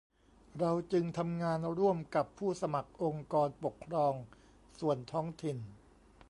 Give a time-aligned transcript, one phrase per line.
[0.59, 4.13] เราจึงทำงานร่วมกับผู้สมัครองค์กรปกครอง
[4.79, 5.57] ส่วนท้องถิ่น